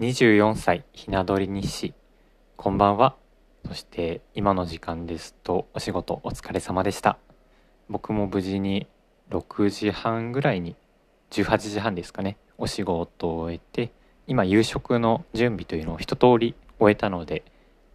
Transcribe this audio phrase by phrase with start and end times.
[0.00, 1.94] 24歳ひな鳥日誌。
[2.56, 3.14] こんばんは。
[3.64, 7.16] そして今の時間ですとお仕事お疲れ様でした。
[7.88, 8.88] 僕も無事に
[9.30, 10.74] 6時半ぐらいに
[11.30, 13.92] 18時半ですかねお仕事を終えて
[14.26, 17.44] 今夕食の準備というのを一通り終えたので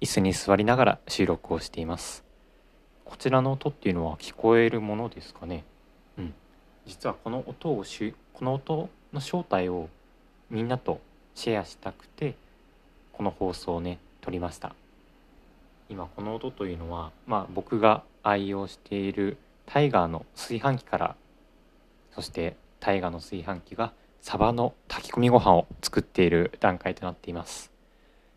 [0.00, 2.24] 椅子に座りながら収録をしています。
[3.04, 5.66] こちらの音っていうのは聞こえるものですかね？
[6.16, 6.34] うん。
[6.86, 9.90] 実はこの音をしこの音の正体を
[10.48, 11.02] みんなと
[11.34, 12.34] シェアしたくて
[13.12, 14.74] この放送をね撮りました。
[15.92, 21.16] 今この音というのはまあ僕が愛用しているタイガーの炊飯器から
[22.14, 23.92] そしてタイガーの炊飯器が
[24.22, 27.70] サバの炊き込みご飯を作っている段階となっています、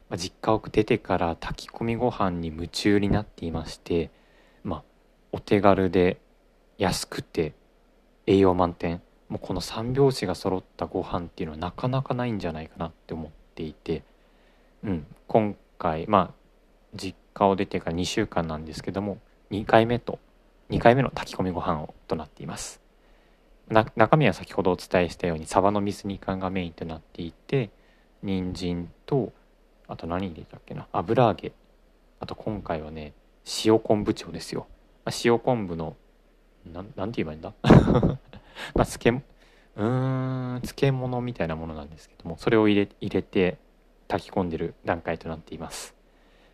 [0.09, 4.09] まあ、実家を出てから炊き込みご飯に夢中になっていまして
[4.63, 4.83] まあ
[5.31, 6.17] お手軽で
[6.77, 7.53] 安くて
[8.27, 14.03] 栄養満点もうこの3拍子が揃ったご飯っていうのはなかなかないんじゃないかなって思っていて、
[14.83, 16.33] うん、今回まあ
[16.95, 19.19] 実家を出てから2週間なんですけども
[19.51, 20.19] 2回目と
[20.69, 22.81] 2回目の炊き込みご飯をとなっています。
[23.95, 27.71] 中身は先ほどお伝えしたようにサバの水煮缶がメインとなっていて
[28.21, 29.33] 人参と
[29.87, 31.51] あと何入れたっけな油揚げ。
[32.19, 33.13] あと今回はね
[33.65, 34.67] 塩昆布調ですよ。
[35.23, 35.95] 塩昆布の
[36.71, 37.53] ななんて言えばいいんだ？
[38.73, 43.57] まあ漬うん漬物みたいなものなんですけどもそれを入れ入れて
[44.07, 45.95] 炊き込んでる段階となっています。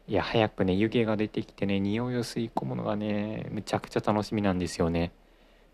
[0.08, 5.12] いや早くね湯気が出てきてね匂いを吸い込むのがねめちゃくちゃ楽しみなんですよね。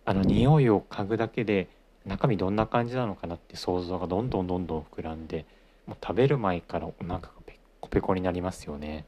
[0.06, 1.70] あの匂いを嗅ぐだけで
[2.06, 5.46] 中身どんな感じなのかなって想像がどんどんどんどん膨らんで
[5.86, 9.06] もう食べる前からお腹がペコペコになりますよね。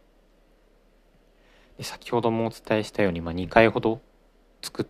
[1.77, 4.01] で先ほどもお伝えしたように、まあ、2回ほど
[4.61, 4.85] 作っ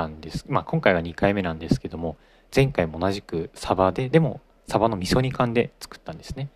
[0.00, 2.16] たんです、まあ、今回は2回目なんですけども
[2.54, 6.48] 前回も同じくサバででもサバの味噌煮缶で作ったんですね。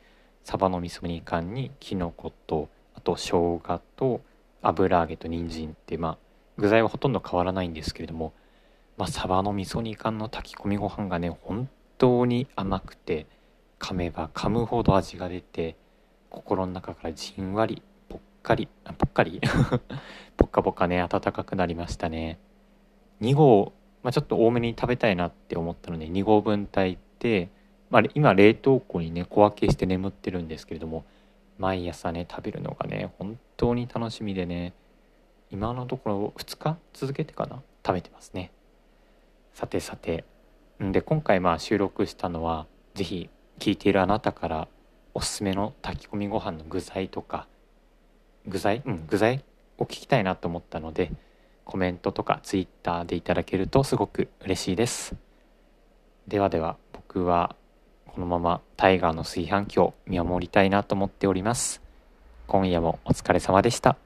[0.45, 4.21] サバの味噌煮缶にきのことあと生姜と
[4.63, 6.19] 油揚げと人参ってまあ
[6.57, 8.33] 具材はほとんど変わらないんですけれども、
[8.97, 11.69] まあ、サバの味噌煮缶の炊き込みご飯がね本
[11.99, 13.27] 当に甘くて
[13.81, 15.77] 噛めば噛むほど味が出て
[16.31, 19.41] 心の中からじんわりぽっかりあぽっかり？
[20.37, 22.39] ぽっかぽかね温かくなりましたね。
[23.21, 27.49] 2合、まあ、ちょっと多めに食べたいなって思ったので2合分炊いて、
[27.91, 31.05] まあ、今冷凍庫にね小分けして眠ってるんですけれども
[31.59, 34.73] 毎朝ね食べるのがね本当に楽しみでね
[35.51, 38.51] 今のところ2日続けてかな食べてますね。
[39.53, 40.25] さてさて。
[40.83, 43.31] んで今回まあ収録したのは是非
[43.61, 44.69] 聞いているあなたから
[45.15, 47.47] おすすめの炊き込みご飯の具材とか
[48.47, 48.83] 具材？
[48.85, 49.45] うん具材
[49.79, 51.13] を聞きたいなと思ったので
[51.65, 55.17] コメントとかツイッターでいただけるとすごく嬉しいです
[56.29, 57.57] ではでは僕は
[58.07, 61.83] このままタイガーの炊飯器を見守りたいなと思っております
[62.47, 64.04] 今夜もお疲れ様でした。